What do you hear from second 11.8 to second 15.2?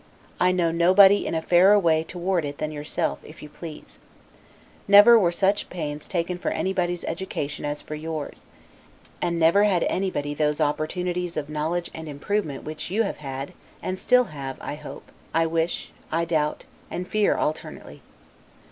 and improvement which you, have had, and still have, I hope,